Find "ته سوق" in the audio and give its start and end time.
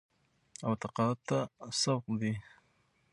1.27-2.05